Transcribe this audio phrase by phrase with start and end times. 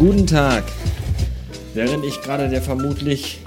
[0.00, 0.64] Guten Tag.
[1.74, 3.40] Während ich gerade der vermutlich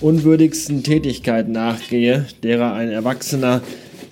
[0.00, 3.62] unwürdigsten Tätigkeit nachgehe, derer ein erwachsener,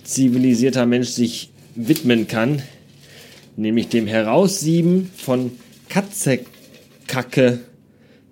[0.02, 2.62] zivilisierter Mensch sich widmen kann,
[3.54, 5.52] nämlich dem Heraussieben von
[5.88, 7.60] Katzekacke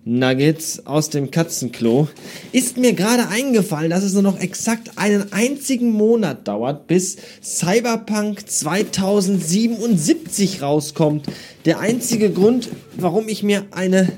[0.04, 2.08] Nuggets aus dem Katzenklo,
[2.52, 8.46] ist mir gerade eingefallen, dass es nur noch exakt einen einzigen Monat dauert, bis Cyberpunk
[8.48, 11.26] 2077 rauskommt.
[11.64, 14.12] Der einzige Grund, warum ich mir eine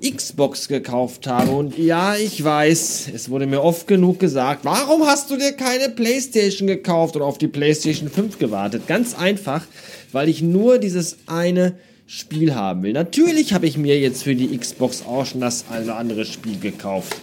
[0.00, 1.50] Xbox gekauft habe.
[1.50, 5.88] Und ja, ich weiß, es wurde mir oft genug gesagt, warum hast du dir keine
[5.88, 8.86] PlayStation gekauft oder auf die PlayStation 5 gewartet?
[8.86, 9.66] Ganz einfach,
[10.12, 11.74] weil ich nur dieses eine
[12.06, 12.92] Spiel haben will.
[12.92, 17.16] Natürlich habe ich mir jetzt für die Xbox auch schon das eine andere Spiel gekauft.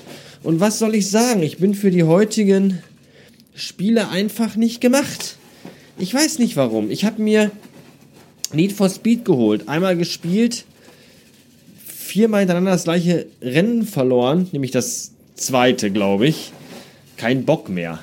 [0.43, 1.41] Und was soll ich sagen?
[1.41, 2.83] Ich bin für die heutigen
[3.55, 5.37] Spiele einfach nicht gemacht.
[5.97, 6.91] Ich weiß nicht warum.
[6.91, 7.51] Ich habe mir
[8.51, 10.65] Need for Speed geholt, einmal gespielt,
[11.85, 16.51] viermal hintereinander das gleiche Rennen verloren, nämlich das zweite, glaube ich.
[17.15, 17.99] Kein Bock mehr.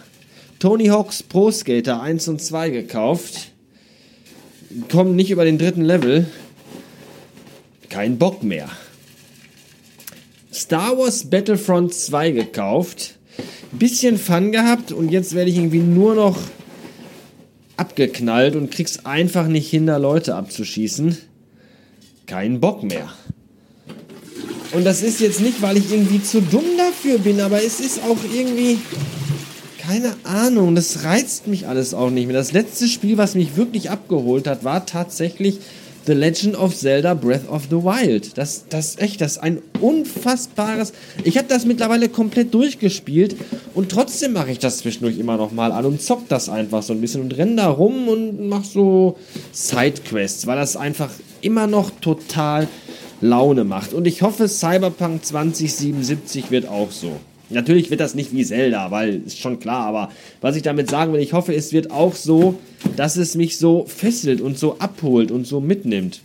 [0.59, 3.51] Tony Hawk's Pro Skater 1 und 2 gekauft.
[4.91, 6.27] Kommen nicht über den dritten Level
[7.91, 8.71] kein Bock mehr.
[10.53, 13.19] Star Wars Battlefront 2 gekauft.
[13.73, 16.39] Bisschen Fun gehabt und jetzt werde ich irgendwie nur noch
[17.77, 21.17] abgeknallt und krieg's einfach nicht hin, da Leute abzuschießen.
[22.27, 23.11] Kein Bock mehr.
[24.73, 28.01] Und das ist jetzt nicht, weil ich irgendwie zu dumm dafür bin, aber es ist
[28.05, 28.79] auch irgendwie.
[29.79, 32.37] Keine Ahnung, das reizt mich alles auch nicht mehr.
[32.37, 35.59] Das letzte Spiel, was mich wirklich abgeholt hat, war tatsächlich
[36.07, 38.37] The Legend of Zelda Breath of the Wild.
[38.39, 40.93] Das, das echt, das ist ein unfassbares.
[41.25, 43.37] Ich habe das mittlerweile komplett durchgespielt
[43.75, 46.93] und trotzdem mache ich das zwischendurch immer noch mal an und zock das einfach so
[46.93, 49.17] ein bisschen und renn da rum und mach so
[49.53, 51.11] Sidequests, weil das einfach
[51.43, 52.69] immer noch total
[53.21, 53.93] Laune macht.
[53.93, 57.21] Und ich hoffe, Cyberpunk 2077 wird auch so.
[57.51, 61.13] Natürlich wird das nicht wie Zelda, weil ist schon klar, aber was ich damit sagen
[61.13, 62.59] will, ich hoffe, es wird auch so,
[62.97, 66.21] dass es mich so fesselt und so abholt und so mitnimmt.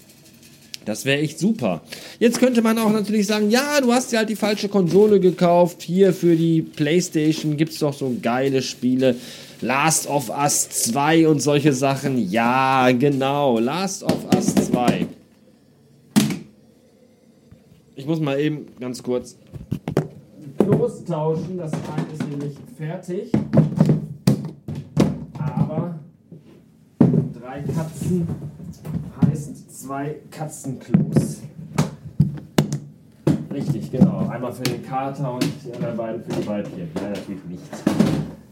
[0.85, 1.81] Das wäre echt super.
[2.19, 5.81] Jetzt könnte man auch natürlich sagen, ja, du hast ja halt die falsche Konsole gekauft.
[5.81, 9.15] Hier für die PlayStation gibt es doch so geile Spiele.
[9.61, 12.29] Last of Us 2 und solche Sachen.
[12.29, 13.57] Ja, genau.
[13.57, 15.07] Last of Us 2.
[17.95, 19.37] Ich muss mal eben ganz kurz
[20.65, 21.57] lostauschen.
[21.57, 23.31] Das eine ist nämlich fertig.
[25.37, 25.99] Aber
[26.99, 28.27] drei Katzen
[29.25, 31.41] heißt zwei Katzenklos.
[33.51, 34.27] Richtig, genau.
[34.27, 36.89] Einmal für den Kater und die anderen beiden für die Weibchen.
[36.95, 37.63] Nein, natürlich nicht.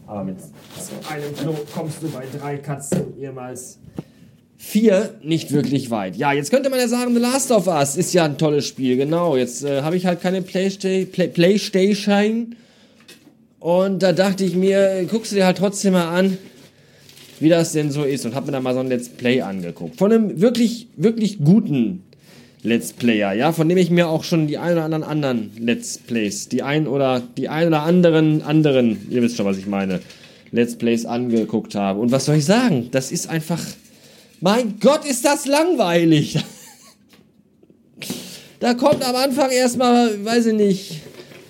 [0.06, 0.50] Aber mit so
[1.10, 3.80] einem Klo kommst du bei drei Katzen jemals
[4.64, 6.16] 4 nicht wirklich weit.
[6.16, 8.96] Ja, jetzt könnte man ja sagen, The Last of Us ist ja ein tolles Spiel,
[8.96, 9.36] genau.
[9.36, 12.56] Jetzt äh, habe ich halt keine Playsta Play Playstation.
[13.60, 16.38] Und da dachte ich mir, guckst du dir halt trotzdem mal an,
[17.40, 18.24] wie das denn so ist.
[18.24, 19.96] Und habe mir dann mal so ein Let's Play angeguckt.
[19.96, 22.02] Von einem wirklich, wirklich guten
[22.62, 23.52] Let's Player, ja.
[23.52, 26.88] Von dem ich mir auch schon die ein oder anderen anderen Let's Plays, die ein
[26.88, 30.00] oder, die ein oder anderen anderen, ihr wisst schon, was ich meine,
[30.52, 32.00] Let's Plays angeguckt habe.
[32.00, 32.88] Und was soll ich sagen?
[32.90, 33.60] Das ist einfach
[34.44, 36.36] mein Gott, ist das langweilig.
[38.60, 41.00] Da kommt am Anfang erstmal, weiß ich nicht,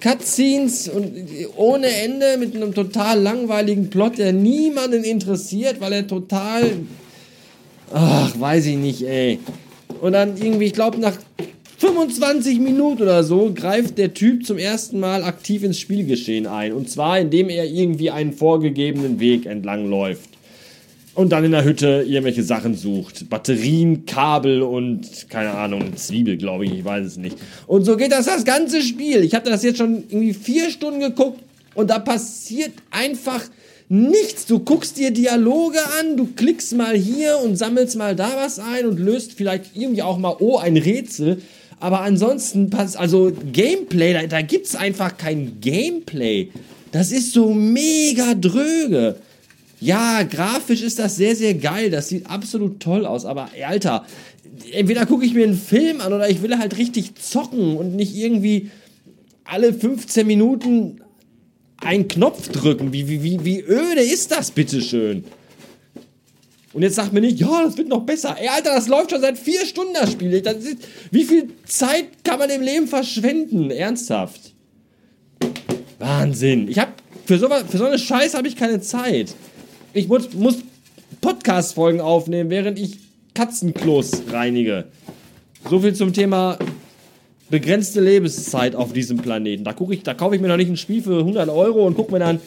[0.00, 1.12] Cutscenes und
[1.56, 6.70] ohne Ende mit einem total langweiligen Plot, der niemanden interessiert, weil er total.
[7.92, 9.40] Ach, weiß ich nicht, ey.
[10.00, 11.16] Und dann irgendwie, ich glaube, nach
[11.78, 16.72] 25 Minuten oder so greift der Typ zum ersten Mal aktiv ins Spielgeschehen ein.
[16.72, 20.34] Und zwar, indem er irgendwie einen vorgegebenen Weg entlang läuft
[21.14, 23.28] und dann in der Hütte irgendwelche Sachen sucht.
[23.30, 27.36] Batterien, Kabel und keine Ahnung, Zwiebel, glaube ich, ich weiß es nicht.
[27.66, 29.22] Und so geht das das ganze Spiel.
[29.22, 31.40] Ich habe das jetzt schon irgendwie vier Stunden geguckt
[31.74, 33.42] und da passiert einfach
[33.88, 34.46] nichts.
[34.46, 38.86] Du guckst dir Dialoge an, du klickst mal hier und sammelst mal da was ein
[38.86, 41.42] und löst vielleicht irgendwie auch mal, oh, ein Rätsel.
[41.80, 46.50] Aber ansonsten passt, also Gameplay, da, da gibt's einfach kein Gameplay.
[46.92, 49.16] Das ist so mega dröge.
[49.84, 51.90] Ja, grafisch ist das sehr, sehr geil.
[51.90, 53.26] Das sieht absolut toll aus.
[53.26, 54.06] Aber, Alter,
[54.72, 58.16] entweder gucke ich mir einen Film an oder ich will halt richtig zocken und nicht
[58.16, 58.70] irgendwie
[59.44, 61.02] alle 15 Minuten
[61.76, 62.94] einen Knopf drücken.
[62.94, 65.24] Wie, wie, wie, wie öde ist das, bitteschön?
[66.72, 68.36] Und jetzt sagt mir nicht, ja, das wird noch besser.
[68.40, 70.40] Ey, Alter, das läuft schon seit vier Stunden, das Spiel.
[70.40, 70.78] Das ist,
[71.10, 73.70] wie viel Zeit kann man im Leben verschwenden?
[73.70, 74.54] Ernsthaft.
[75.98, 76.68] Wahnsinn.
[76.68, 76.94] Ich hab,
[77.26, 79.34] für so, für so eine Scheiße habe ich keine Zeit.
[79.96, 80.56] Ich muss, muss
[81.20, 82.98] Podcast-Folgen aufnehmen, während ich
[83.32, 84.86] Katzenklos reinige.
[85.70, 86.58] So viel zum Thema
[87.48, 89.62] begrenzte Lebenszeit auf diesem Planeten.
[89.62, 92.10] Da, ich, da kaufe ich mir noch nicht ein Spiel für 100 Euro und gucke
[92.10, 92.40] mir dann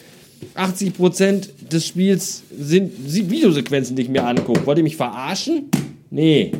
[0.55, 4.65] 80% des Spiels sind Videosequenzen, die ich mir angucke.
[4.65, 5.69] Wollt ihr mich verarschen?
[6.09, 6.51] Nee.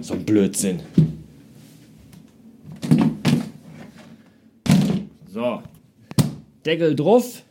[0.00, 0.78] So ein Blödsinn.
[5.32, 5.60] So.
[6.64, 7.42] Deckel drauf.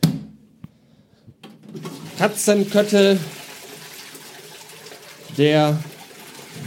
[2.18, 3.18] Katzenköttel
[5.36, 5.78] der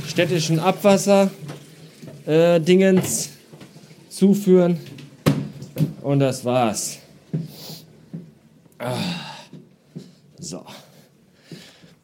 [0.08, 3.30] städtischen Abwasser-Dingens äh,
[4.10, 4.80] zuführen.
[6.02, 7.00] Und das war's.
[8.80, 8.96] Ah.
[10.40, 10.64] So.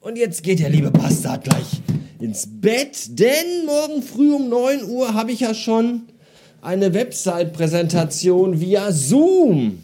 [0.01, 1.81] Und jetzt geht der liebe Bastard gleich
[2.19, 6.03] ins Bett, denn morgen früh um 9 Uhr habe ich ja schon
[6.61, 9.83] eine Website-Präsentation via Zoom.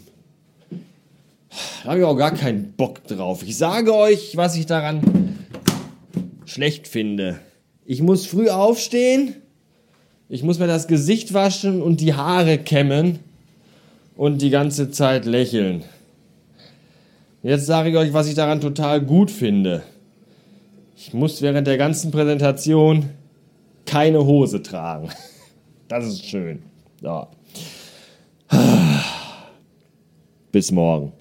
[1.82, 3.42] Da habe ich auch gar keinen Bock drauf.
[3.42, 5.38] Ich sage euch, was ich daran
[6.44, 7.40] schlecht finde.
[7.84, 9.34] Ich muss früh aufstehen,
[10.28, 13.18] ich muss mir das Gesicht waschen und die Haare kämmen
[14.16, 15.82] und die ganze Zeit lächeln.
[17.42, 19.82] Jetzt sage ich euch, was ich daran total gut finde.
[20.96, 23.10] Ich muss während der ganzen Präsentation
[23.86, 25.08] keine Hose tragen.
[25.88, 26.62] Das ist schön.
[27.00, 27.26] Ja.
[30.52, 31.12] Bis morgen.